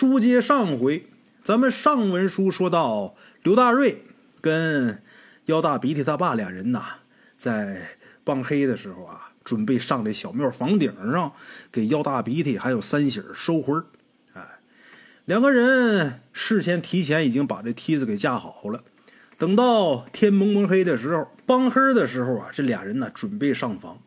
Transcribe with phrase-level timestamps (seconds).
[0.00, 1.04] 书接上回，
[1.42, 4.02] 咱们上文书说到刘大瑞
[4.40, 5.02] 跟
[5.44, 6.82] 腰大鼻涕他爸俩人呐，
[7.36, 11.34] 在傍黑的时候啊，准备上这小庙房顶上
[11.70, 13.84] 给腰大鼻涕还有三喜收魂儿。
[14.32, 14.40] 哎，
[15.26, 18.82] 两个人事先提前已经把这梯子给架好了。
[19.36, 23.98] 等到天蒙蒙黑的时候，傍黑的时候啊，这俩人呢准备上房。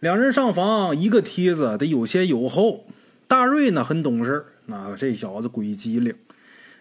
[0.00, 2.88] 两人上房，一个梯子得有先有后。
[3.28, 6.14] 大瑞呢很懂事，那这小子鬼机灵。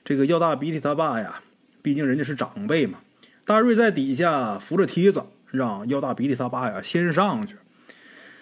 [0.03, 1.41] 这个要大鼻涕他爸呀，
[1.81, 2.99] 毕竟人家是长辈嘛。
[3.45, 7.55] 大瑞在底下扶着梯子，让要大鼻涕他爸呀先上去。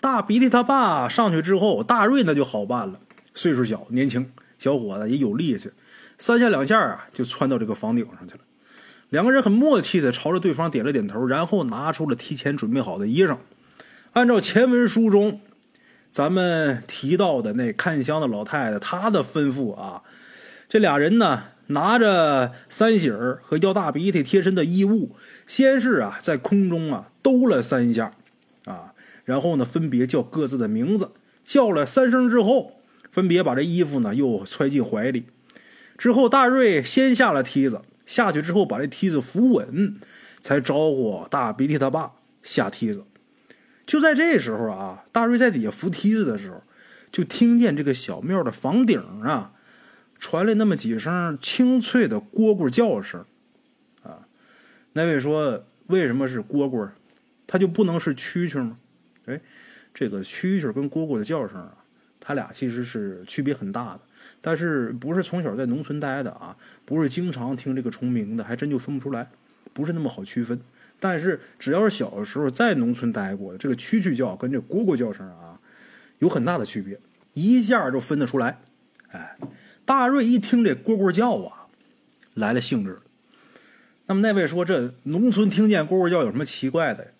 [0.01, 2.99] 大鼻涕他爸上去之后，大瑞那就好办了，
[3.33, 5.69] 岁数小，年轻，小伙子也有力气，
[6.17, 8.41] 三下两下啊就窜到这个房顶上去了。
[9.09, 13.37] 两个人很默契的朝着对方点了点头，然后拿出了提前准备好的衣裳。
[14.13, 15.41] 按照前文书中
[16.15, 20.01] 咱们提到的那看香的老太太她的吩咐啊，
[20.69, 25.13] 这俩人呢拿着三喜儿和要大鼻涕贴身的衣物，
[25.45, 28.13] 先是啊在空中啊兜了三下，
[28.63, 28.93] 啊，
[29.25, 31.11] 然后呢分别叫各自的名字，
[31.43, 32.79] 叫了三声之后，
[33.11, 35.25] 分别把这衣服呢又揣进怀里。
[35.97, 37.81] 之后大瑞先下了梯子。
[38.05, 39.95] 下去之后，把这梯子扶稳，
[40.39, 43.03] 才招呼大鼻涕他爸下梯子。
[43.85, 46.63] 就在这时候啊，大瑞在底下扶梯子的时候，
[47.11, 49.53] 就听见这个小庙的房顶啊，
[50.17, 53.23] 传来那么几声清脆的蝈蝈叫声。
[54.03, 54.27] 啊，
[54.93, 56.89] 那位说，为什么是蝈蝈？
[57.47, 58.77] 它就不能是蛐蛐吗？
[59.25, 59.39] 哎，
[59.93, 61.77] 这个蛐蛐跟蝈蝈的叫声啊，
[62.19, 64.01] 它俩其实是区别很大的。
[64.41, 66.57] 但是不是从小在农村待的啊？
[66.85, 69.29] 不是经常听这个虫鸣的，还真就分不出来，
[69.73, 70.59] 不是那么好区分。
[70.99, 75.59] 但是只要是小的时候在农村待过的，这个蛐蛐叫跟这蝈蝈叫声啊，
[76.19, 76.99] 有很大的区别，
[77.33, 78.59] 一下就分得出来。
[79.11, 79.37] 哎，
[79.85, 81.67] 大瑞一听这蝈蝈叫啊，
[82.33, 82.99] 来了兴致。
[84.07, 87.11] 那么那位说，这农村听见蝈蝈叫有什么奇怪的？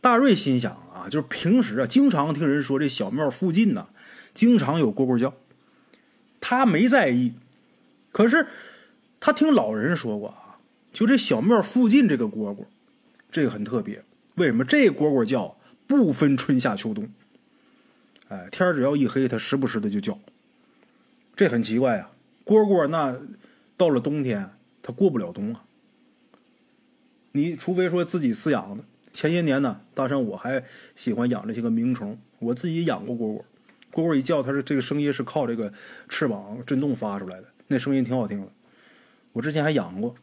[0.00, 3.88] 大瑞心想啊，就是平时啊，经常听人说这小庙附近呢，
[4.34, 5.34] 经常有蝈蝈叫。
[6.40, 7.32] 他没在意，
[8.12, 8.46] 可是
[9.18, 10.60] 他听老人说过啊，
[10.92, 12.66] 就这小庙附近这个蝈蝈，
[13.34, 14.00] 这个很特别。
[14.36, 15.58] 为什么这蝈蝈叫
[15.88, 17.10] 不分春夏秋冬？
[18.28, 20.16] 哎，天只要一黑，它时不时的就叫，
[21.34, 22.12] 这很奇怪啊。
[22.44, 23.18] 蝈蝈那
[23.76, 24.48] 到了冬天，
[24.80, 25.64] 它过不了冬啊。
[27.32, 30.62] 你除非说自己饲养的，前些年呢，大山我还
[30.94, 33.42] 喜欢养这些个鸣虫，我自己养过蝈蝈。
[33.90, 35.72] 蝈蝈一叫，它是这个声音是靠这个
[36.08, 38.52] 翅膀震动发出来的，那声音挺好听的。
[39.32, 40.14] 我之前还养过。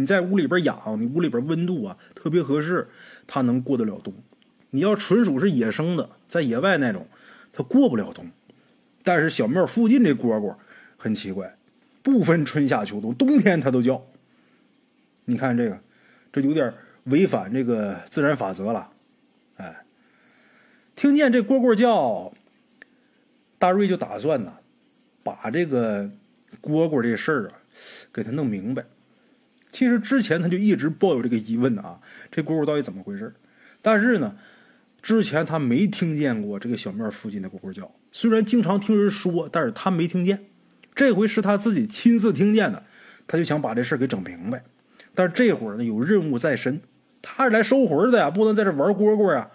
[0.00, 2.88] 你在屋里边养，你屋里边温度啊特别合适，
[3.26, 4.14] 它能过得了冬。
[4.70, 7.06] 你要纯属是野生的，在野外那种，
[7.52, 8.30] 它过不了冬。
[9.02, 10.56] 但是小庙附近这蝈蝈
[10.96, 11.56] 很奇怪，
[12.02, 14.02] 不分春夏秋冬，冬天它都叫。
[15.26, 15.78] 你看这个，
[16.32, 16.72] 这有点
[17.04, 18.90] 违反这个自然法则了。
[19.56, 19.84] 哎，
[20.96, 22.32] 听见这蝈蝈叫。
[23.58, 24.54] 大瑞就打算呢，
[25.22, 26.04] 把这个
[26.62, 27.60] 蝈蝈这事儿啊，
[28.10, 28.86] 给他弄明白。
[29.70, 32.00] 其实之前他就一直抱有这个疑问啊，
[32.30, 33.34] 这蝈蝈到底怎么回事？
[33.82, 34.36] 但是呢，
[35.00, 40.46] 之前他没听见过这个小庙附近的蝈蝈叫，虽然经常听人说，但是他没听见。
[40.94, 42.84] 这回是他自己亲自听见的，
[43.26, 44.62] 他就想把这事给整明白。
[45.14, 46.80] 但是这会儿呢，有任务在身，
[47.22, 49.50] 他是来收魂的呀，不能在这玩蝈蝈啊，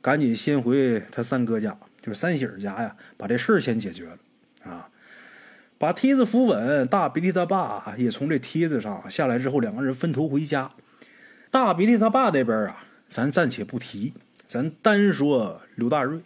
[0.00, 1.76] 赶紧先回他三哥家。
[2.02, 4.18] 就是三喜儿家呀，把这事儿先解决了，
[4.64, 4.90] 啊，
[5.82, 6.86] 把梯子扶稳。
[6.86, 10.70] 大鼻涕他爸也从这梯子上下来之后，两个人分头回家。
[11.50, 14.14] 大鼻涕他爸那边啊，咱暂且不提，
[14.46, 16.20] 咱单说刘大瑞。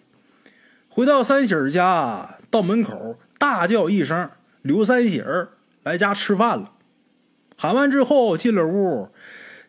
[0.91, 4.29] 回到三喜儿家，到门口大叫一声
[4.61, 5.49] ：“刘三喜儿
[5.85, 6.73] 来家吃饭了。”
[7.57, 9.09] 喊完之后进了屋，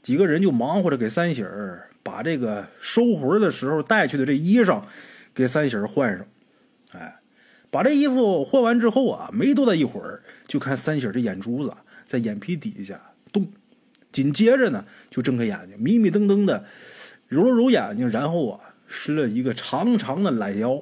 [0.03, 4.81] 几个人就忙活着给三喜儿把这个收魂的时候带去的这衣裳。
[5.33, 6.25] 给三喜儿换上，
[7.77, 11.71] 把这衣服换完之后啊，没多大一会儿，就看三喜这眼珠子
[12.07, 12.99] 在眼皮底下
[13.31, 13.47] 动，
[14.11, 16.65] 紧接着呢，就睁开眼睛，迷迷瞪瞪的
[17.27, 20.81] 揉了揉眼睛，然后啊，伸了一个长长的懒腰，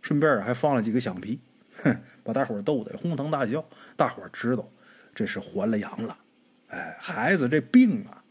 [0.00, 1.38] 顺便还放了几个响屁，
[1.84, 3.64] 哼，把大伙逗得哄堂大笑。
[3.94, 4.68] 大伙知道
[5.14, 6.18] 这是还了阳了，
[6.66, 8.24] 哎，孩子这病啊，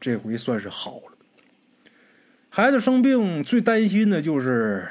[0.00, 1.12] 这回算是好了。
[2.48, 4.88] 孩子生病最担心的就是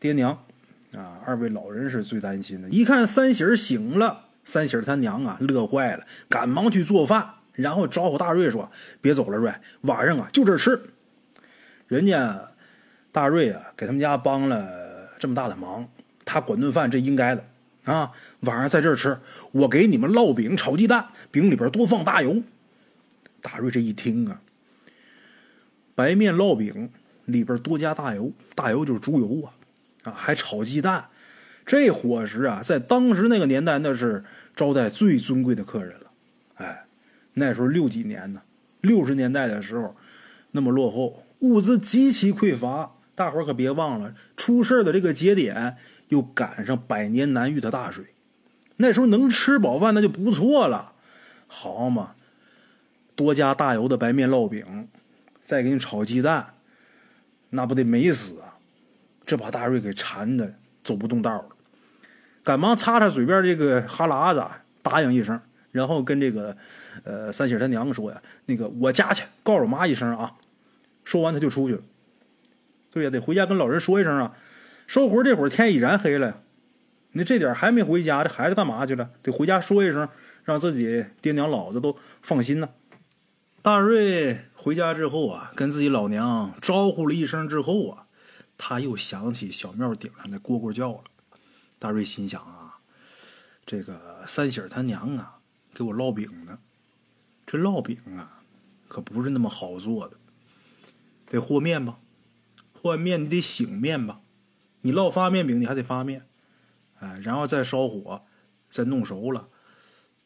[0.00, 0.46] 爹娘
[0.94, 2.68] 啊，二位老人是最担心的。
[2.70, 8.70] 一看三喜儿醒了，三喜儿他娘啊乐坏了，赶忙去做饭，然后招呼大瑞说
[9.00, 9.52] ：“别走了，瑞，
[9.82, 10.80] 晚上啊就这吃。”
[11.88, 12.50] 人家
[13.12, 15.88] 大瑞啊给他们家帮了这么大的忙，
[16.24, 17.44] 他管顿饭这应该的
[17.84, 19.18] 啊，晚上在这吃，
[19.52, 22.42] 我给你们烙饼炒鸡蛋，饼里边多放大油。
[23.40, 24.40] 大瑞这一听啊，
[25.94, 26.90] 白面烙饼
[27.24, 29.54] 里边多加大油，大油就是猪油啊，
[30.14, 31.08] 还炒鸡蛋，
[31.64, 34.24] 这伙食啊，在当时那个年代那是
[34.54, 36.10] 招待最尊贵的客人了。
[36.54, 36.86] 哎，
[37.34, 38.42] 那时候六几年呢，
[38.80, 39.96] 六十年代的时候，
[40.52, 45.76] 那么落后，物资极其匮乏，大伙可别忘了，出事的这个节点
[46.08, 48.06] 又赶上百年难遇的大水，
[48.76, 50.92] 那时候能吃饱饭那就不错了，
[51.46, 52.14] 好嘛。
[53.14, 54.88] 多加大油的白面烙饼，
[55.42, 56.54] 再给你炒鸡蛋，
[57.50, 58.47] 那不得美死啊！
[59.28, 61.48] 这把大瑞给馋的走不动道了，
[62.42, 64.42] 赶忙擦擦嘴边这个哈喇子，
[64.82, 65.38] 答应一声，
[65.70, 66.56] 然后跟这个
[67.04, 70.32] 呃三喜他娘说呀：“那个我家去，告诉我妈一声啊。”
[71.04, 71.82] 说完他就出去了。
[72.90, 74.32] 对呀，得回家跟老人说一声啊。
[74.86, 76.40] 收活这会儿天已然黑了，
[77.12, 79.10] 你这点还没回家，这孩子干嘛去了？
[79.22, 80.08] 得回家说一声，
[80.42, 82.70] 让自己爹娘老子都放心呢。
[83.60, 88.07] 大瑞回家之后啊，跟自己老娘招呼了一声之后啊，
[88.58, 91.04] 他又想起小庙顶上的蝈蝈叫了。
[91.78, 92.80] 大瑞心想啊，
[93.64, 95.38] 这个三喜他娘啊，
[95.72, 96.58] 给我烙饼呢。
[97.46, 98.42] 这烙饼啊，
[98.88, 100.18] 可不是那么好做的，
[101.26, 102.00] 得和面吧？
[102.74, 104.20] 和完面你得醒面吧？
[104.82, 106.26] 你烙发面饼你还得发面，
[106.98, 108.24] 哎，然后再烧火，
[108.70, 109.48] 再弄熟了，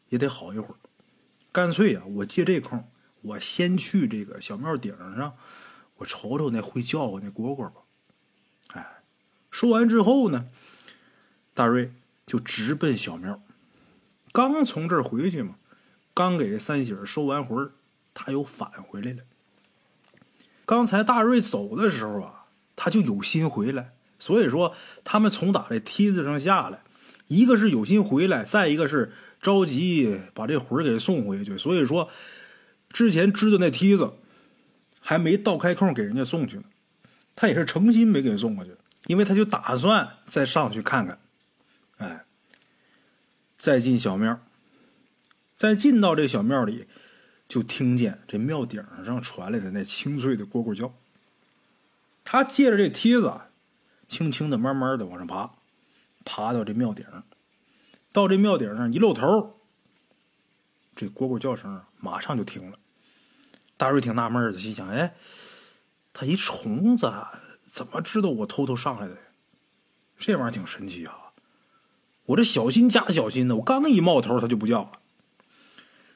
[0.08, 0.76] 也得好一会儿。
[1.52, 2.88] 干脆啊，我借这空。
[3.20, 5.37] 我先去这个小庙顶上，
[5.99, 7.81] 我瞅瞅那会叫唤那蝈蝈吧。
[8.73, 9.03] 哎，
[9.51, 10.47] 说完之后呢，
[11.55, 11.93] 大瑞
[12.27, 13.43] 就直奔小庙。
[14.33, 15.57] 刚从这儿回去嘛，
[16.15, 17.71] 刚给三喜儿收完魂
[18.15, 19.19] 他又返回来了。
[20.65, 22.45] 刚才大瑞走的时候啊，
[22.77, 26.81] 他就有心回来，所以说他们从打这梯子上下来，
[27.29, 32.11] 一个是有心回来，再一个是着急把这魂给送回去，所以说。
[32.95, 34.13] 之前支的那梯子
[35.01, 36.65] 还没倒开空给人家送去呢，
[37.34, 38.76] 他也是诚心没给送过去，
[39.06, 41.19] 因为他就打算再上去看看。
[41.99, 42.25] 哎，
[43.58, 44.40] 再进小庙，
[45.56, 46.87] 再进到这小庙里，
[47.49, 50.94] 就听见这庙顶上传来的那清脆的蝈蝈叫。
[52.25, 53.32] 他借着这梯子，
[54.06, 55.55] 轻轻的、慢慢的往上爬，
[56.25, 57.05] 爬到这庙顶，
[58.12, 59.58] 到这庙顶上一露头，
[60.94, 62.79] 这蝈蝈叫声马上就停了。
[63.76, 65.14] 大瑞挺纳闷的，心想：“哎，
[66.12, 67.11] 他一虫子
[67.67, 69.17] 怎么知道我偷偷上来的？
[70.19, 71.17] 这玩意儿挺神奇啊！
[72.26, 74.93] 我这小心加小心的，我刚一冒头，他就不叫了。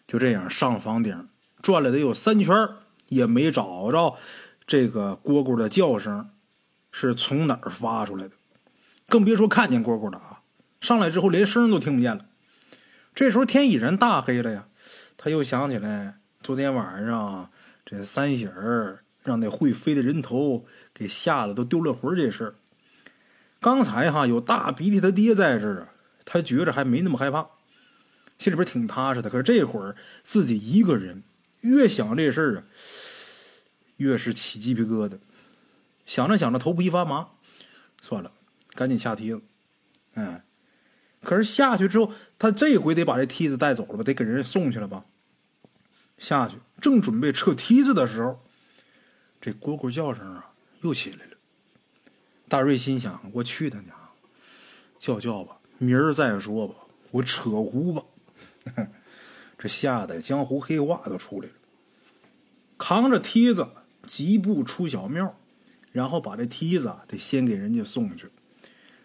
[0.07, 1.29] 就这样上房顶
[1.61, 2.55] 转了得有三圈，
[3.09, 4.17] 也没找着
[4.67, 6.31] 这个蝈蝈的叫声
[6.93, 8.37] 是从哪儿发出来的，
[9.09, 10.43] 更别说看见蝈蝈了啊！
[10.81, 12.27] 上来之后连声都听不见了。
[13.15, 14.69] 这时候天已然大黑了呀，
[15.17, 17.51] 他又想起来昨天晚上。”
[17.89, 20.65] 这三喜儿让那会飞的人头
[20.95, 22.55] 给吓得都丢了魂这事儿，
[23.61, 25.89] 刚才哈有大鼻涕他爹在这儿啊，
[26.25, 27.49] 他觉着还没那么害怕，
[28.39, 29.29] 心里边挺踏实的。
[29.29, 31.25] 可是这会儿自己一个人，
[31.63, 32.63] 越想这事儿啊，
[33.97, 35.19] 越是起鸡皮疙瘩，
[36.07, 37.31] 想着想着头皮发麻，
[38.01, 38.31] 算了，
[38.75, 39.43] 赶紧下梯子。
[40.15, 40.41] 嗯，
[41.23, 45.05] 可是下去之后，他这回得把这梯子带走了吧，得给人送去了吧。
[46.17, 48.46] 下去，正准备撤梯子的时候，
[49.47, 50.51] 这蝈蝈叫声啊
[50.81, 51.37] 又起来了。
[52.49, 53.97] 大瑞心想：“我去他娘，
[54.99, 56.75] 叫叫吧，明儿再说吧，
[57.13, 58.03] 我扯胡吧。
[59.57, 61.55] ”这吓得江湖黑话都出来了。
[62.77, 63.69] 扛着梯子，
[64.05, 65.39] 疾步出小庙，
[65.93, 68.29] 然后把这梯子得先给人家送去，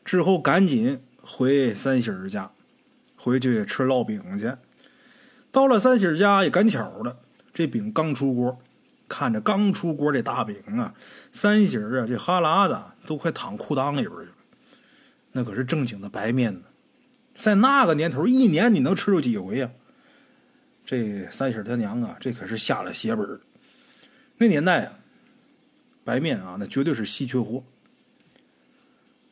[0.04, 2.52] 之后赶紧回三喜儿家，
[3.16, 4.52] 回去吃烙饼去。
[5.52, 7.20] 到了三喜儿家也赶巧了，
[7.54, 8.60] 这饼刚出锅，
[9.22, 10.96] 看着刚出锅这大饼啊，
[11.32, 12.75] 三喜啊这哈喇子
[13.06, 14.32] 都快淌裤裆里边去了。
[15.34, 16.62] 那可是正经的白面呢，
[17.36, 19.70] 在那个年头，一年你能吃着几回呀？
[20.84, 23.40] 这三喜他娘啊，这可是下了血本
[24.38, 24.94] 那年代啊，
[26.04, 27.63] 白面啊，那绝对是稀缺货。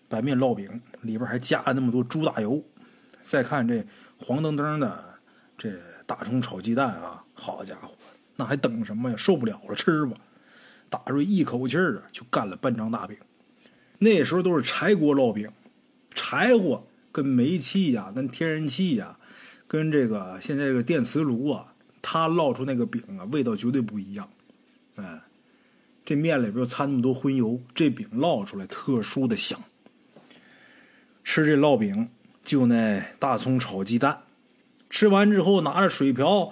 [0.08, 2.64] 白面烙饼里边还加了那么多猪大油，
[3.24, 3.84] 再看这
[4.20, 5.16] 黄澄澄的
[5.58, 5.80] 这。
[6.06, 7.92] 大葱炒鸡蛋啊，好家伙，
[8.40, 9.16] 那还等什么呀？
[9.16, 10.16] 受不了了，吃吧！
[10.90, 13.18] 大瑞一口气儿啊，就干了半张大饼。
[14.00, 15.52] 那时候都是柴锅烙饼，
[16.16, 19.20] 柴火跟煤气呀、跟天然气呀、
[19.68, 24.28] 跟这个现在这个电磁炉啊，它烙出那个饼啊，味道绝对不一样。
[24.96, 25.20] 哎，
[26.06, 29.62] 这面里边掺那么多荤油，这饼烙出来特殊的香。
[31.24, 32.10] 吃这烙饼。
[32.42, 34.24] 就那大葱炒鸡蛋。
[34.90, 36.52] 吃完之后，拿着水瓢，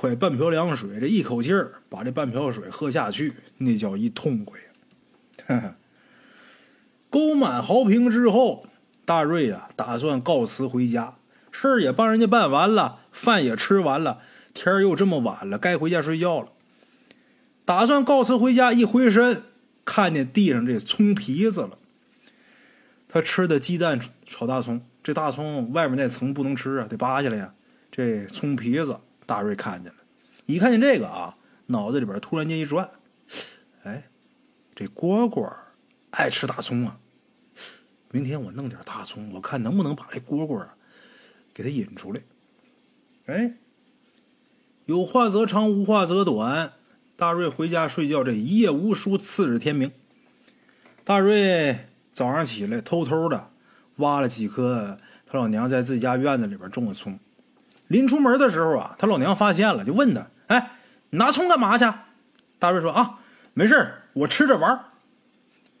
[0.00, 4.56] 快半瓢凉水，这一口气儿把这半瓢水喝下去，那叫一痛快
[5.48, 5.74] 呀！
[7.10, 8.64] 勾满好评之后，
[9.04, 11.16] 大瑞啊打算告辞回家，
[11.50, 14.20] 事儿也帮人家办完了，饭也吃完了，
[14.54, 16.52] 天儿又这么晚了，该回家睡觉了。
[17.64, 19.42] 打算告辞回家，一回身
[19.84, 21.76] 看见地上这葱皮子了。
[23.08, 27.52] 他吃的鸡蛋炒大葱，这大葱外面那层不能吃啊，得扒下来呀。
[27.90, 29.98] 这葱皮子，大瑞看见了，
[30.46, 32.88] 一看见这个啊，脑子里边突然间一转，
[33.82, 34.04] 哎，
[34.74, 35.52] 这蝈蝈
[36.12, 36.98] 爱吃大葱啊！
[38.10, 40.66] 明天我弄点大葱，我看能不能把这蝈蝈
[41.52, 42.22] 给它引出来。
[43.26, 43.56] 哎，
[44.86, 46.72] 有话则长，无话则短。
[47.14, 49.92] 大瑞回家睡觉，这一夜无书，次日天明，
[51.04, 51.80] 大瑞。
[52.14, 53.50] 早上起来，偷偷的
[53.96, 57.20] 挖了几颗他老娘在自己家院子里边种的葱。
[57.88, 60.70] 临出门的时候啊，他老娘发现了，就问他：“哎，
[61.10, 61.84] 你拿葱干嘛去？”
[62.58, 63.18] 大瑞说：“啊，
[63.52, 64.80] 没事我吃着玩。”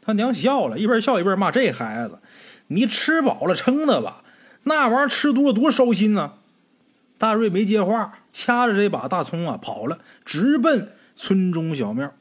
[0.02, 2.18] 他娘笑了，一边笑一边骂：“这孩子，
[2.66, 4.24] 你吃饱了撑的吧？
[4.64, 6.34] 那玩意儿吃多了多烧心呢。”
[7.18, 12.12] 大瑞没接话，掐着这把大葱啊跑了，直奔村中小庙。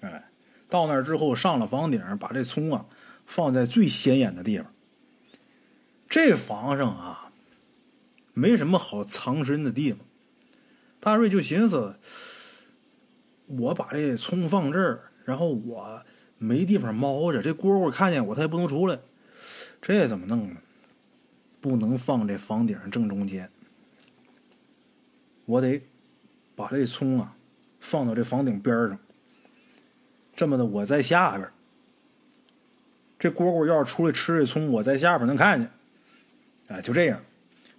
[0.00, 0.24] 哎，
[0.68, 2.84] 到那儿之后，上了房顶，把这葱啊。
[3.26, 4.66] 放在最显眼的地方。
[6.08, 7.29] 这房上啊，
[8.32, 10.00] 没什么好藏身的地方。
[10.98, 11.96] 大瑞就寻思：
[13.46, 16.02] 我把这葱放这儿，然后我
[16.38, 18.98] 没地方猫着，这蝈蝈看见我，它也不能出来。
[19.80, 20.56] 这怎么弄呢？
[21.60, 23.50] 不能放这房顶正中间，
[25.44, 25.82] 我得
[26.56, 27.36] 把这葱啊
[27.80, 28.98] 放到这房顶边上。
[30.34, 31.50] 这么的，我在下边。
[33.18, 35.70] 这蝈蝈要是出来吃这葱，我在下边能看见。
[36.68, 37.22] 哎，就这样，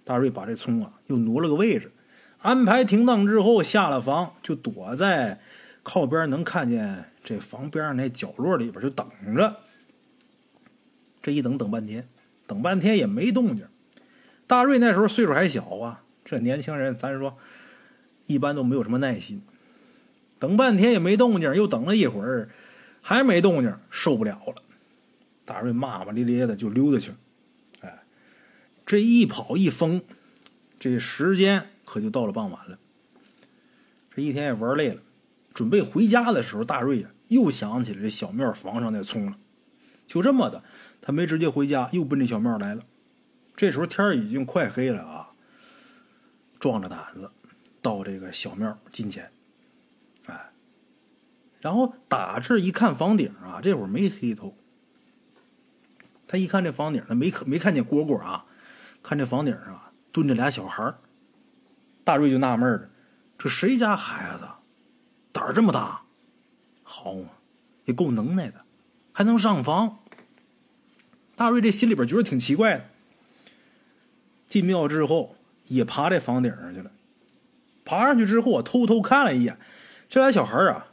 [0.04, 1.92] 大瑞把这葱啊又挪了个位置，
[2.40, 5.40] 安排停当之后，下了房就躲在
[5.82, 9.06] 靠边能看见这房边上那角落里边就等
[9.36, 9.56] 着。
[11.22, 12.08] 这一等等半天，
[12.46, 13.66] 等半天也没动静。
[14.48, 17.36] 大瑞那时候岁数还小啊，这年轻人咱说
[18.26, 19.40] 一般都没有什么耐心，
[20.38, 22.50] 等半天也没动静，又等了一会儿
[23.00, 24.56] 还没动静，受不了了。
[25.44, 27.16] 大瑞骂骂咧咧的就溜达去，了，
[28.84, 30.02] 这一跑一疯，
[30.78, 32.78] 这时间可就到了傍晚了。
[34.14, 35.00] 这一天也玩累了，
[35.54, 39.38] 准备回家的时候，大瑞呀又想起了这小庙房上那葱了。
[40.06, 40.62] 就这么的，
[41.00, 42.84] 他没直接回家，又奔这小庙来了。
[43.56, 45.30] 这时候天已经快黑了啊，
[46.58, 47.30] 壮着胆子
[47.80, 49.30] 到这个小庙近前，
[50.26, 50.50] 哎，
[51.60, 54.54] 然后打这一看房顶啊，这会儿没黑透。
[56.26, 58.44] 他一看这房顶，他没没看见蝈蝈啊，
[59.02, 60.94] 看这房顶上啊蹲着俩小孩
[62.04, 62.88] 大瑞就纳闷了，
[63.36, 64.48] 这谁家孩子
[65.32, 66.02] 胆儿这么大？
[66.82, 67.30] 好嘛，
[67.84, 68.64] 也够能耐的，
[69.12, 69.98] 还能上房。
[71.34, 72.84] 大瑞这心里边觉得挺奇怪的。
[74.48, 76.90] 进庙之后，也爬这房顶上去了。
[77.84, 79.58] 爬上去之后，我偷偷看了一眼，
[80.08, 80.86] 这俩小孩啊，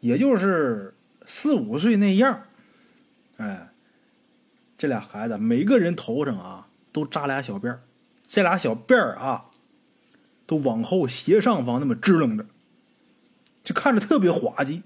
[0.00, 0.94] 也就是
[1.24, 2.42] 四五岁那样，
[3.38, 3.68] 哎。
[4.78, 6.65] 这俩孩子每个人头上啊
[6.96, 7.82] 都扎俩小辫儿，
[8.26, 9.50] 这俩小辫儿啊
[10.46, 12.46] 都往后斜上方那么支棱着，
[13.62, 14.82] 就看着特别滑稽。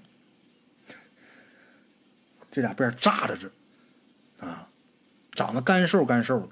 [2.51, 4.67] 这俩辫儿扎着这，啊，
[5.31, 6.49] 长得干瘦干瘦的。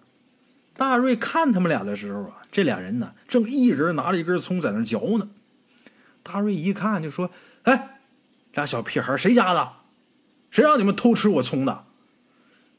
[0.78, 5.30] 大瑞看他们俩的时候啊，这俩人呢正一人拿着一根葱在那嚼呢。
[6.24, 7.32] 大瑞一看就说
[7.64, 8.00] ：“哎，
[8.54, 9.74] 俩小屁孩谁家的？
[10.52, 11.84] 谁让你们偷吃我葱的？”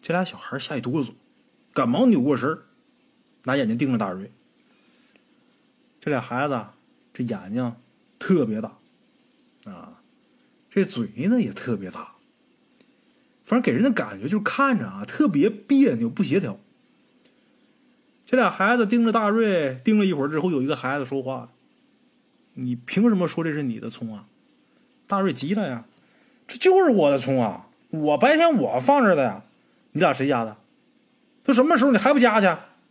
[0.00, 1.12] 这俩小孩吓一哆嗦，
[1.75, 2.58] 赶忙扭过身
[3.44, 4.30] 拿眼睛盯着大瑞。
[6.00, 6.64] 这俩孩子
[7.12, 7.75] 这眼睛
[8.18, 8.73] 特别大，
[9.66, 10.00] 啊，
[10.70, 12.12] 这嘴呢也特别大，
[13.44, 16.59] 反正给人的感觉就是看着啊特别别扭不协调。
[18.26, 21.49] 这俩孩子盯着大瑞盯了一会儿之后，有一个孩子说话
[22.54, 24.26] ：“你凭什么说这是你的葱啊？”
[25.09, 25.85] 大瑞急了呀
[26.47, 27.66] ：“这就是我的葱啊！
[27.90, 29.42] 我白天我放这的呀！”
[29.90, 30.56] 你俩谁家的？
[31.42, 32.47] 都什么时候你还不家去？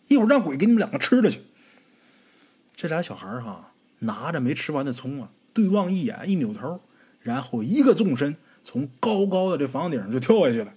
[0.09, 1.41] 一会儿让鬼给你们两个吃了去。
[2.75, 6.81] 这俩小孩哈，拿着没吃完的葱啊，对望一眼，一扭头，
[7.21, 10.73] 然后一个纵身从高高的这房顶上就跳下去了，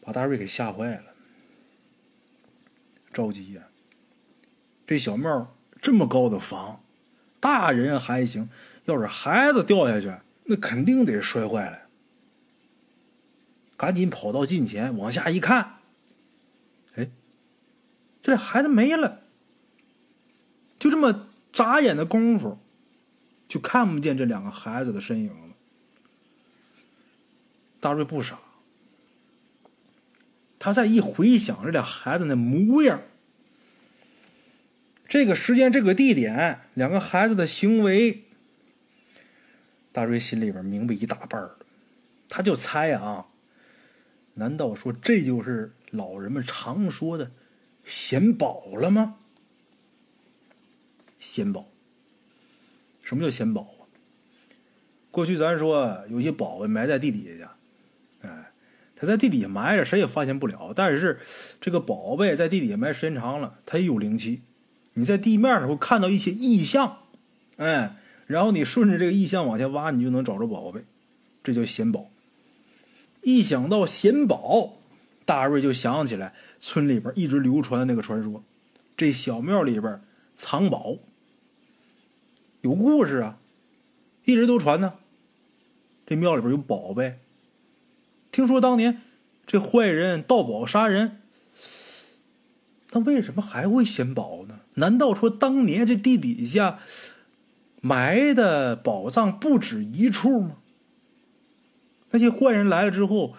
[0.00, 1.04] 把大瑞给吓坏了，
[3.12, 3.62] 着急呀！
[4.86, 6.82] 这小庙这么高的房，
[7.38, 8.48] 大人还行，
[8.84, 11.80] 要是孩子掉下去，那肯定得摔坏了。
[13.76, 15.79] 赶紧跑到近前，往下一看，
[18.22, 19.22] 这孩子没了，
[20.78, 22.58] 就这么眨眼的功夫，
[23.48, 25.54] 就看不见这两个孩子的身影了。
[27.80, 28.38] 大瑞不傻，
[30.58, 33.00] 他再一回想这俩孩子那模样，
[35.08, 38.24] 这个时间、这个地点、两个孩子的行为，
[39.92, 41.56] 大瑞心里边明白一大半了。
[42.28, 43.26] 他就猜啊，
[44.34, 47.32] 难道说这就是老人们常说的
[47.84, 49.16] 显宝了吗？
[51.18, 51.66] 显宝，
[53.02, 53.82] 什么叫显宝啊？
[55.10, 57.56] 过去咱说有些宝贝埋在地底下，
[58.22, 58.52] 哎，
[58.96, 60.72] 他在地底下埋着，谁也发现不了。
[60.74, 61.20] 但是
[61.60, 64.42] 这个宝贝在地底下埋时间长了，它也有灵气。
[64.94, 67.00] 你在地面上会看到一些异象，
[67.56, 67.96] 哎，
[68.26, 70.84] 然后你顺着这个异象往下挖，你就能找着宝贝，
[71.42, 72.10] 这叫显宝。
[73.22, 74.78] 一想到显宝，
[75.26, 78.44] 大瑞就想起来村里边一直流传的那个传说：
[78.96, 80.00] 这小庙里边
[80.36, 80.98] 藏宝，
[82.60, 83.38] 有故事啊，
[84.24, 84.94] 一直都传呢。
[86.06, 87.18] 这庙里边有宝贝。
[88.30, 89.00] 听说当年
[89.46, 91.20] 这坏人盗宝杀人，
[92.92, 94.60] 那为什么还会显宝呢？
[94.74, 96.78] 难道说当年这地底下
[97.80, 100.58] 埋的宝藏不止一处吗？
[102.10, 103.34] 那些坏人来了之后，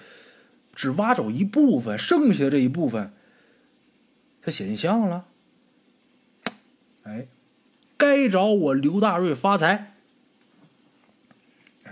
[0.73, 3.13] 只挖走一部分，剩下这一部分，
[4.41, 5.25] 他显像了。
[7.03, 7.27] 哎，
[7.97, 9.93] 该找我刘大瑞发财。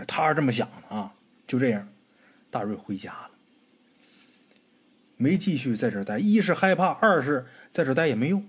[0.08, 1.14] 他是这么想的啊。
[1.48, 1.90] 就这样，
[2.52, 3.32] 大瑞回家了，
[5.18, 6.20] 没继续在这待。
[6.20, 8.48] 一是害怕，二是在这待也没用。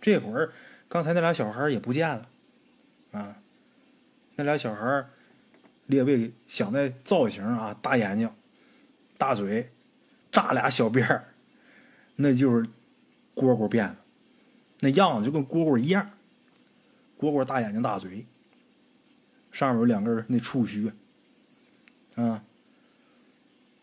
[0.00, 0.50] 这会儿，
[0.88, 2.26] 刚才那俩小孩也不见了，
[3.12, 3.36] 啊，
[4.36, 5.04] 那俩小孩
[5.84, 8.32] 列位想那造型啊，大眼睛，
[9.20, 9.70] 大嘴，
[10.32, 11.34] 扎俩小辫儿，
[12.16, 12.66] 那就是
[13.34, 13.96] 蝈蝈变的，
[14.80, 16.12] 那样子就跟蝈蝈一样。
[17.18, 18.24] 蝈蝈大眼睛大嘴，
[19.52, 20.90] 上面有两根那触须，
[22.14, 22.42] 啊，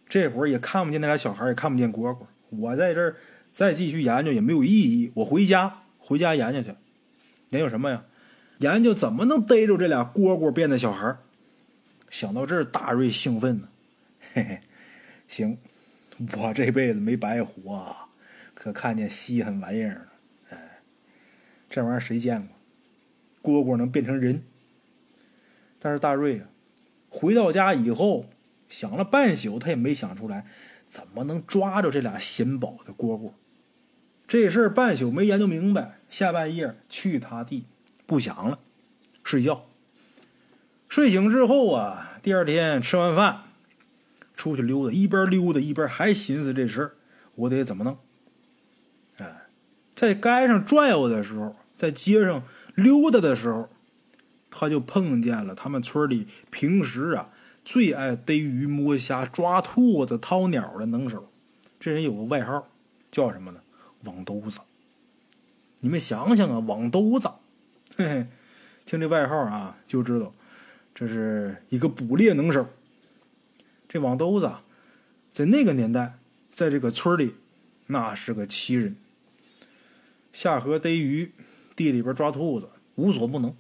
[0.10, 2.26] 这会儿也看不见那俩小孩，也看不见蝈蝈。
[2.50, 3.16] 我在这儿
[3.54, 6.76] 再继续研究也没有意义，我回家，回家研究去。
[7.50, 8.06] 研究什么呀？
[8.58, 11.16] 研究怎么能逮着这俩蝈蝈变的小孩。
[12.10, 13.70] 想到这儿，大瑞兴奋呢，
[14.34, 14.62] 嘿嘿，
[15.28, 15.58] 行，
[16.38, 18.08] 我这辈子没白活，啊，
[18.54, 20.08] 可看见稀罕玩意儿了。
[20.50, 20.80] 哎，
[21.70, 22.48] 这玩意儿谁见
[23.42, 23.64] 过？
[23.64, 24.44] 蝈蝈能变成人？
[25.80, 26.48] 但是大瑞啊，
[27.10, 28.26] 回到家以后
[28.68, 30.46] 想了半宿，他也没想出来
[30.90, 33.32] 怎么能抓着这俩显宝的蝈蝈。
[34.28, 37.66] 这事儿半宿没研究明白，下半夜去他地，
[38.06, 38.60] 不想了，
[39.24, 39.66] 睡觉。
[40.90, 43.44] 睡醒之后啊，第二天吃完饭，
[44.38, 46.92] 出去溜达，一边溜达一边还寻思这事儿，
[47.36, 47.98] 我得怎么弄？
[49.18, 49.48] 哎，
[49.96, 52.44] 在街上转悠的时候，在街上
[52.76, 53.68] 溜达的时候，
[54.50, 57.30] 他就碰见了他们村里平时啊
[57.66, 61.30] 最爱逮鱼、摸虾、抓兔子、掏鸟的能手。
[61.80, 62.68] 这人有个外号，
[63.12, 63.60] 叫什么呢？
[64.04, 64.60] 网兜子。
[65.80, 67.28] 你们想想啊，网兜子，
[67.96, 68.28] 嘿嘿，
[68.86, 70.34] 听这外号啊，就知道。
[70.96, 72.68] 这是一个捕猎能手。
[73.88, 74.52] 这网兜子，
[75.34, 76.20] 在那个年代，
[76.52, 77.36] 在这个村里，
[77.88, 78.96] 那是个奇人。
[80.34, 81.32] 下河逮鱼，
[81.76, 83.56] 地里边抓兔子，无所不能。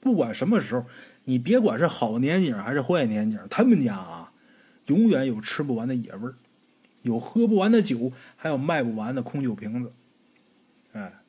[0.00, 0.86] 不管什么时候，
[1.24, 4.32] 你别管是好年景还是坏年景，他们家啊，
[4.86, 6.34] 永远有吃不完的野味儿，
[7.02, 9.92] 有喝不完的酒，还有卖不完的空酒瓶子。
[10.92, 11.20] 哎，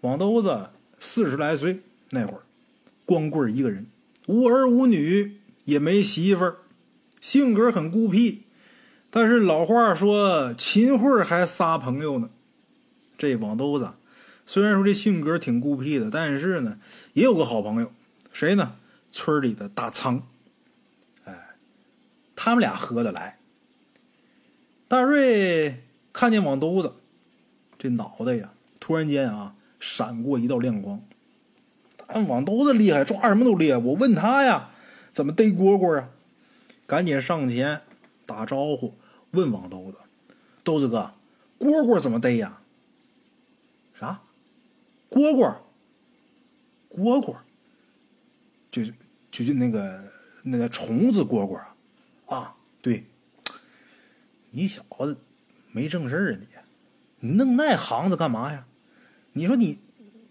[0.00, 2.42] 网兜子四十来岁那会儿，
[3.04, 3.86] 光棍一个人。
[4.26, 6.56] 无儿无女，也没媳妇儿，
[7.28, 8.44] 性格很孤僻。
[9.10, 12.30] 但是老话说，秦桧还仨朋友呢。
[13.18, 13.90] 这网兜子
[14.46, 16.78] 虽然说这性格挺孤僻的，但是呢，
[17.12, 17.92] 也有个好朋友，
[18.32, 18.76] 谁呢？
[19.12, 20.26] 村里的大仓。
[21.24, 21.50] 哎，
[22.34, 23.38] 他们俩合得来。
[24.86, 26.94] 大瑞看见网兜子，
[27.78, 31.02] 这脑袋呀，突然间啊，闪过一道亮光。
[32.06, 33.76] 俺网兜子厉害，抓什么都厉害。
[33.76, 34.70] 我问他呀，
[35.12, 36.08] 怎么逮蝈蝈啊？
[36.88, 37.82] 赶紧上前
[38.24, 38.94] 打招呼，
[39.32, 39.98] 问网兜子
[40.64, 41.12] ：“兜子哥，
[41.58, 42.62] 蝈蝈怎么逮呀？”
[43.92, 44.22] 啥？
[45.10, 45.54] 蝈蝈？
[46.90, 47.36] 蝈蝈？
[48.70, 48.82] 就
[49.30, 50.02] 就就那个
[50.42, 51.74] 那个虫子蝈蝈啊？
[52.26, 53.04] 啊，对。
[54.50, 55.18] 你小子
[55.70, 56.46] 没正事儿啊你？
[57.28, 58.66] 你弄那行子干嘛呀？
[59.34, 59.78] 你说你，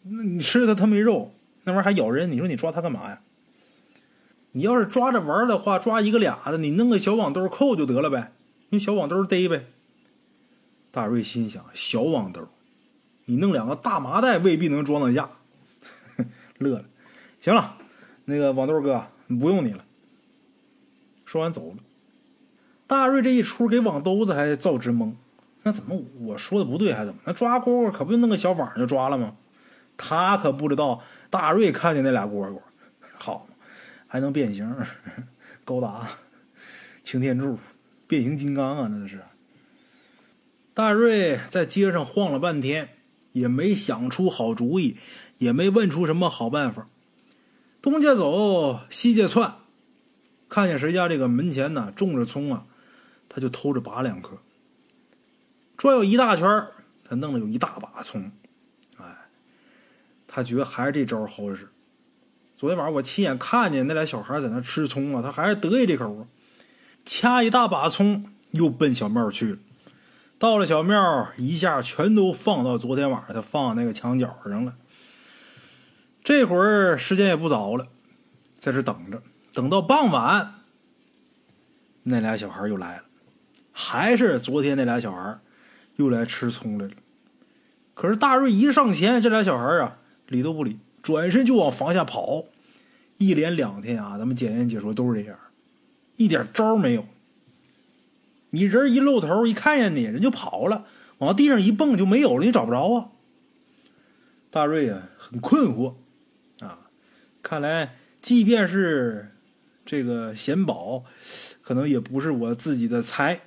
[0.01, 1.31] 那你吃它它没肉？
[1.65, 3.21] 那玩意儿还咬人，你说你抓它干嘛呀？
[4.57, 8.31] 你要是抓着玩的话，抓一个俩的，你弄个小网兜扣就得了呗，
[8.71, 9.67] 用小网兜逮呗。
[10.89, 12.41] 大瑞心想：小网兜
[13.25, 15.29] 你弄两个大麻袋未必能装得下。
[16.57, 16.85] 乐了，
[17.39, 17.77] 行了，
[18.25, 19.85] 那个网兜哥不用你了。
[21.23, 21.75] 说完走了。
[22.87, 25.13] 大瑞这一出给网兜子还造直懵，
[25.61, 27.19] 那怎么我说的不对还怎么？
[27.25, 29.35] 那抓蝈蝈可不就弄个小网就抓了吗？
[29.97, 32.59] 他可不知道大瑞看见那俩蝈蝈，
[33.19, 33.45] 好，
[34.07, 34.75] 还能变形，
[35.65, 36.07] 高达、
[37.03, 37.59] 擎天柱、
[38.07, 39.21] 变形金刚啊，那是。
[40.73, 42.89] 大瑞在街上晃了半天，
[43.31, 44.97] 也没想出好主意，
[45.37, 46.87] 也没问出什么好办法。
[47.81, 49.55] 东家走，西家窜，
[50.47, 52.65] 看见谁家这个门前呢种着葱啊，
[53.27, 54.37] 他就偷着拔两颗。
[55.75, 56.47] 转悠一大圈
[57.03, 58.31] 他弄了有一大把葱。
[58.97, 59.15] 哎，
[60.27, 61.67] 他觉得还是这招好使。
[62.57, 66.25] 昨天晚上我亲眼看见那俩小孩在那吃葱啊，他还是得意这口啊，
[67.05, 69.59] 掐一大把葱，又奔小庙去了。
[70.39, 74.75] 到了小庙，一下全都放到昨天晚上他放那个墙角上了。
[76.23, 77.89] 这会儿时间也不早了，
[78.57, 79.21] 在这等着，
[79.53, 80.55] 等到傍晚，
[82.01, 83.03] 那俩小孩又来了，
[83.71, 85.37] 还是昨天那俩小孩
[85.97, 86.93] 又来吃葱来了。
[87.93, 92.45] 可是大瑞一上前，这俩小孩啊理都不理，转身就往房下跑。
[93.17, 95.39] 一连两天啊，咱们检验解说都是这样，
[96.17, 97.03] 一点招没有。
[98.51, 100.86] 你人一露头，一看见你，人就跑了，
[101.17, 103.10] 往地上一蹦就没有了，你找不着啊。
[104.51, 105.95] 大瑞啊，很困惑
[106.60, 106.89] 啊，
[107.41, 109.31] 看来即便是
[109.83, 111.03] 这个贤宝，
[111.62, 113.41] 可能也不是我自己的财。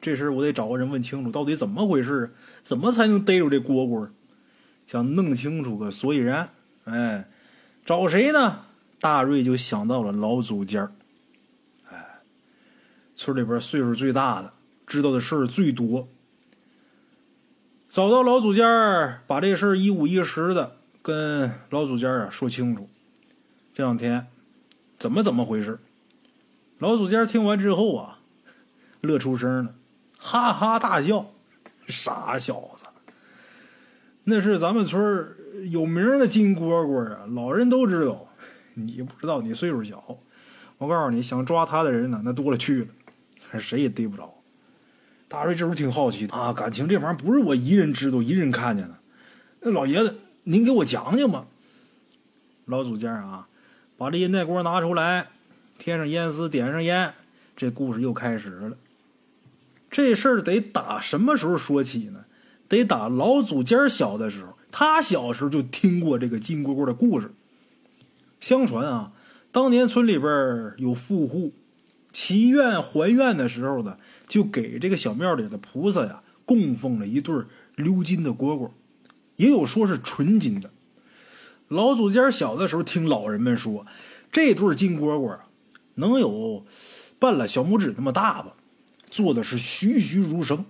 [0.00, 4.08] 这事我得找个人问清楚，到底怎么回事怎么才能逮住这蝈蝈？
[4.92, 6.50] 想弄清楚个所以然。
[6.84, 7.26] 哎，
[7.82, 8.66] 找谁呢？
[9.00, 10.92] 大瑞就想到了老祖家
[13.14, 14.52] 村里边岁数最大的，
[14.86, 16.10] 知道的事儿最多。
[17.88, 22.90] 找到老祖家把这事儿一五一十的跟老祖家啊说清楚。
[23.72, 24.26] 这两天
[24.98, 25.78] 怎么怎么回事？
[26.76, 28.18] 老祖家听完之后啊，
[29.00, 29.74] 乐出声了，
[30.18, 31.32] 哈哈大笑
[31.88, 32.84] ：“傻小子，
[34.24, 35.28] 那是咱们村
[35.70, 38.28] 有名的金蝈蝈啊，老人都知道。
[38.74, 40.18] 你不知道，你岁数小。
[40.78, 42.86] 我告诉你，想抓他的人呢，那多了去了。”
[43.60, 44.32] 谁也逮不着。
[45.28, 48.94] 大瑞这时候挺好奇的啊，感情这玩意儿不是我一人知道、一人看见的。
[49.60, 51.46] 那老爷子，您给我讲讲吧。
[52.64, 53.48] 老祖家啊，
[53.96, 55.28] 把这烟袋锅拿出来，
[55.78, 57.12] 添上烟丝，点上烟，
[57.56, 58.76] 这故事又开始了。
[59.90, 62.24] 这事儿得打什么时候说起呢？
[62.72, 67.34] 得打老祖家小的时候，他小时候就听过这个金蝈蝈的故事。
[68.40, 69.12] 相传啊，
[69.50, 71.52] 当年村里边有富户。
[72.12, 77.34] 祈愿还愿的时候呢，就给这个小庙里的菩萨呀供奉了一对
[77.76, 78.70] 鎏金的蝈蝈，
[79.36, 80.70] 也有说是纯金的。
[81.68, 83.86] 老祖家小的时候听老人们说，
[84.30, 85.38] 这对金蝈蝈，
[85.96, 86.64] 能有
[87.18, 88.54] 半拉小拇指那么大吧，
[89.10, 90.64] 做的是栩栩如生。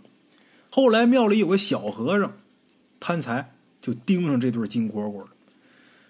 [0.72, 2.32] 后来庙里有个小和尚
[2.98, 5.28] 贪财，就盯上这对金蝈蝈了，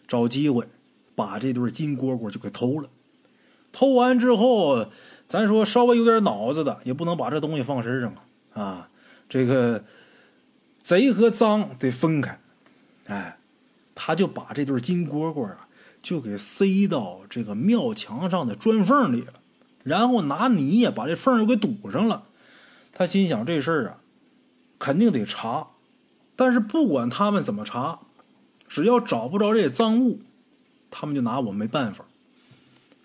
[0.09, 0.66] 找机会
[1.14, 2.88] 把这对金蝈蝈就给偷了。
[3.72, 4.87] 偷完之后。
[5.29, 8.14] 咱说稍微有点脑子的，也不能把这东西放身上
[8.53, 8.62] 啊！
[8.62, 8.88] 啊，
[9.31, 9.83] 这个
[10.83, 12.38] 贼和赃得分开。
[13.07, 13.38] 哎，
[13.94, 15.68] 他就把这对金蝈蝈啊，
[16.03, 19.33] 就给塞到这个庙墙上的砖缝里了，
[19.85, 22.25] 然后拿泥呀把这缝又给堵上了。
[22.92, 23.96] 他心想这事儿啊，
[24.83, 25.68] 肯定得查，
[26.35, 28.01] 但是不管他们怎么查，
[28.66, 30.23] 只要找不着这些赃物，
[30.90, 32.05] 他们就拿我没办法。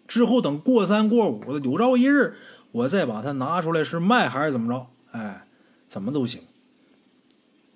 [0.07, 2.35] 之后等过三过五的，有朝一日
[2.71, 4.87] 我再把它拿出来是卖还是怎么着？
[5.11, 5.45] 哎，
[5.85, 6.41] 怎么都行。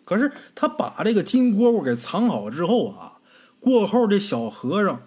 [0.04, 3.20] 可是他把这个金蝈蝈给藏好之后啊，
[3.60, 5.04] 过后这小和尚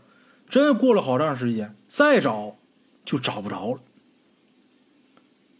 [0.48, 2.54] 真过了好长时间，再找
[3.04, 3.80] 就找不着了。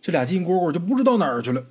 [0.01, 1.65] 这俩金蝈蝈就不知道哪儿去了。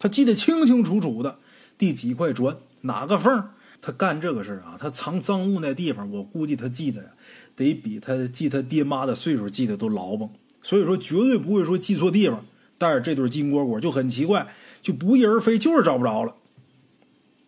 [0.00, 1.38] 他记得清清楚楚的，
[1.78, 7.10] 第几块砖，哪个缝他干这个事儿啊，他藏赃物那地方，我估计他记得呀。
[7.56, 10.30] 得比他记他爹妈的岁数记得都牢吧，
[10.62, 12.44] 所以说绝对不会说记错地方。
[12.78, 16.34] 但是这对金蝈蝈就很奇怪，就不翼而飞，就是找不着了。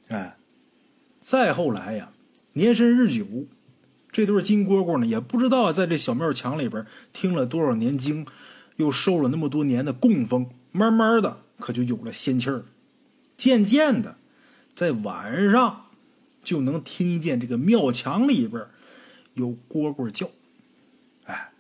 [0.09, 0.37] 哎，
[1.23, 2.11] 再后来呀，
[2.53, 3.25] 年深日久，
[4.11, 6.85] 这对金蝈蝈呢，也不知道在这小庙墙里边
[7.15, 8.27] 听了多少年经，
[8.77, 12.65] 又受了那么多年的供奉，慢慢的可就有了仙气儿。
[13.37, 14.17] 渐渐的，
[14.75, 15.87] 在晚上
[16.43, 18.67] 就能听见这个庙墙里边。
[19.35, 20.29] 有蝈蝈叫，
[21.25, 21.53] 哎，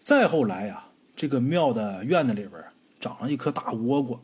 [0.00, 2.64] 再后来呀，这个庙的院子里边
[2.98, 4.18] 长了一棵大倭瓜，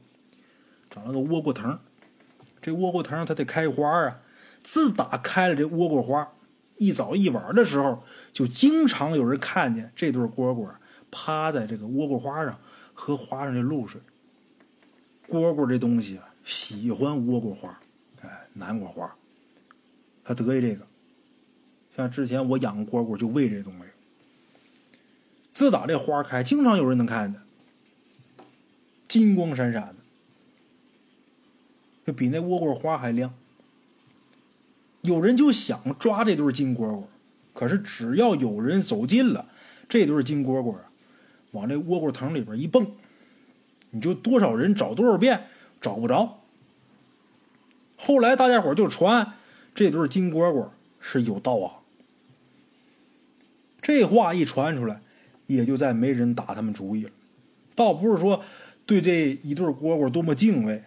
[0.90, 1.78] 长了个倭瓜藤，
[2.60, 4.20] 这倭瓜藤它得开花啊。
[4.64, 6.32] 自打开了这倭瓜花，
[6.78, 10.68] 一早一晚的时候，就经常有人看见这对蝈蝈
[11.12, 12.58] 趴在这个倭瓜花上
[12.94, 14.00] 喝花上的露水。
[15.28, 17.80] 蝈蝈这东西啊，喜欢倭瓜花，
[18.22, 19.14] 哎，南瓜花，
[20.22, 20.86] 它得意这个。
[21.96, 23.84] 像之前我养蝈蝈就喂这东西。
[25.52, 27.40] 自打这花开，经常有人能看见，
[29.06, 30.02] 金光闪闪的，
[32.04, 33.32] 就比那倭瓜花还亮。
[35.02, 37.04] 有人就想抓这对金蝈蝈，
[37.54, 39.48] 可是只要有人走近了，
[39.88, 40.90] 这对金蝈蝈啊，
[41.54, 42.86] 往这倭瓜藤里边一蹦，
[43.90, 45.46] 你就多少人找多少遍
[45.80, 46.40] 找不着。
[47.96, 49.32] 后来大家伙就传
[49.74, 50.68] 这对金蝈蝈
[51.00, 51.82] 是有道行，
[53.80, 55.00] 这话一传出来，
[55.46, 57.10] 也就再没人打他们主意了。
[57.74, 58.42] 倒不是说
[58.84, 60.84] 对这一对蝈蝈多么敬畏，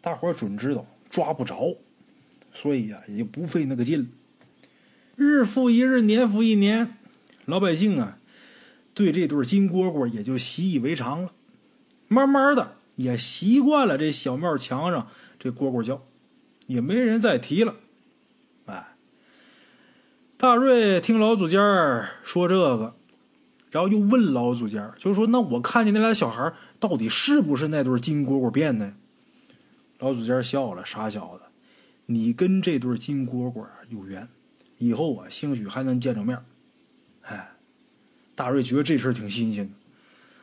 [0.00, 1.76] 大伙准知道抓不着。
[2.52, 4.06] 所以呀，也就不费那个劲了。
[5.16, 6.96] 日复一日，年复一年，
[7.46, 8.18] 老百姓啊，
[8.94, 11.32] 对这对金蝈蝈也就习以为常了。
[12.08, 16.06] 慢慢的，也习惯了这小庙墙上这蝈蝈叫，
[16.66, 17.74] 也没人再提了。
[18.66, 18.94] 哎，
[20.36, 21.58] 大瑞听老祖家
[22.22, 22.94] 说这个，
[23.70, 28.94] 然后又问老祖家，就说：“那我看见那俩小孩，到底是不是那对金蝈蝈变的？”
[29.98, 31.44] 老祖家笑了：“傻小子。”
[32.06, 34.28] 你跟这对金蝈蝈有缘，
[34.76, 36.44] 以后啊，兴许还能见着面。
[37.22, 37.53] 哎，
[38.34, 39.72] 大瑞觉得这事儿挺新鲜的。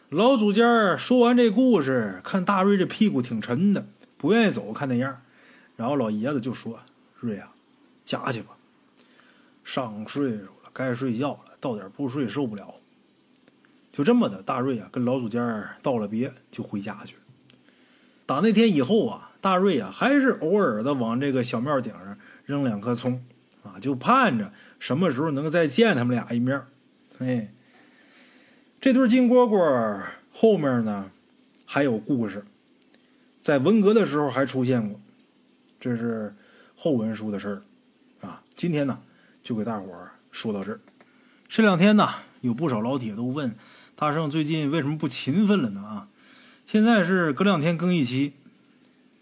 [0.09, 5.21] 老祖家说完这故事，看大瑞这屁股挺沉的，不愿意走，看那样。
[5.75, 6.79] 然后老爷子就说
[7.19, 7.51] ：“瑞啊，
[8.05, 8.49] 家去吧，
[9.63, 12.75] 上岁数了，该睡觉了，到点不睡受不了。”
[13.91, 17.15] 就这么的，大瑞啊跟老祖家道了别，就回家去。
[18.25, 19.29] 打那天以后啊。
[19.41, 23.25] 大瑞啊，还是偶尔的往这个小庙顶上扔两颗葱，
[23.63, 26.61] 啊，就盼着什么时候能再见他们俩一面。
[27.17, 27.51] 哎，
[28.81, 30.01] 这对金蝈蝈
[30.33, 31.11] 后面呢
[31.67, 32.43] 还有故事，
[33.43, 34.99] 在文革的时候还出现过，
[35.79, 36.35] 这是
[36.75, 37.61] 后文书的事儿
[38.27, 38.41] 啊。
[38.55, 38.99] 今天呢
[39.43, 40.79] 就给大伙儿说到这儿。
[41.47, 42.09] 这两天呢
[42.41, 43.55] 有不少老铁都问
[43.95, 45.81] 大圣最近为什么不勤奋了呢？
[45.81, 46.07] 啊，
[46.65, 48.33] 现在是隔两天更一期。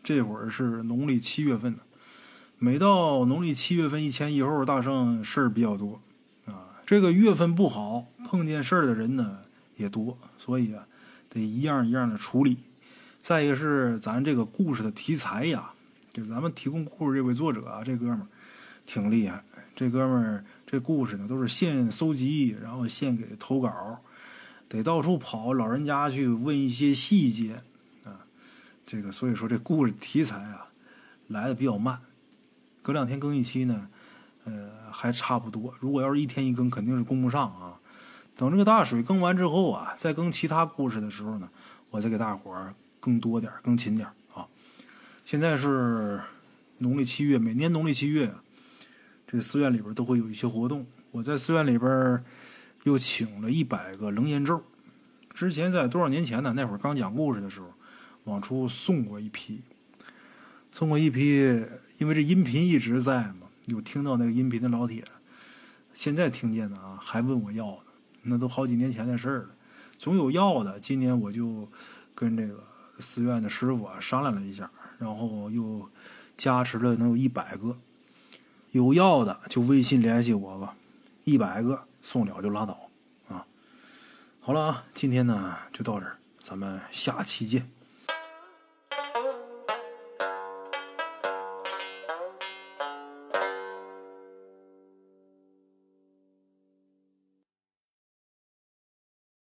[0.01, 1.81] 这会儿是农历七月份呢，
[2.57, 5.99] 每到农历七月份一前一后，大圣事儿比较多
[6.45, 6.79] 啊。
[6.85, 9.39] 这个月份不好，碰见事儿的人呢
[9.79, 10.85] 也多，所以啊，
[11.29, 12.57] 得一样一样的处理。
[13.21, 15.71] 再一个是咱这个故事的题材呀，
[16.13, 18.27] 给咱们提供故事这位作者啊，这哥们儿
[18.85, 19.43] 挺厉害。
[19.75, 24.01] 这哥们儿这故事呢都是现搜集，然后现给投稿，
[24.67, 27.63] 得到处跑老人家去问一些细节
[28.03, 28.27] 啊。
[28.85, 30.67] 这个所以说这故事题材啊
[31.27, 32.01] 来的比较慢，
[32.81, 33.87] 隔两天更一期呢，
[34.43, 35.73] 呃还差不多。
[35.79, 37.78] 如果要是一天一更，肯定是供不上啊。
[38.39, 41.49] 等这个大水更完之后啊，再更其他故事的时候呢，
[41.89, 44.47] 我再给大伙儿更多点更勤点啊。
[45.25, 46.21] 现在是
[46.77, 48.41] 农历七月，每年农历七月啊，
[49.27, 50.87] 这寺院里边都会有一些活动。
[51.11, 52.23] 我在寺院里边
[52.83, 54.63] 又请了一百个楞严咒。
[55.33, 56.53] 之前在多少年前呢？
[56.55, 57.73] 那会儿刚讲故事的时候。
[58.25, 59.61] 往出送过一批，
[60.71, 61.65] 送过一批，
[61.97, 65.03] 因为这音频一直在嘛，有听到那个音频的老铁，
[65.95, 67.88] 现在听见的啊，还问我要呢，
[68.23, 69.49] 那都好几年前的事儿了，
[69.97, 70.79] 总有要的。
[70.79, 71.67] 今年我就
[72.13, 72.63] 跟这个
[72.99, 75.89] 寺院的师傅啊商量了一下，然后又
[76.37, 77.77] 加持了能有一百个，
[78.71, 80.75] 有要的就微信联系我吧，
[81.23, 82.89] 一百个送了就拉倒
[83.27, 83.45] 啊。
[84.39, 87.69] 好了啊，今天呢就到这儿，咱们下期见。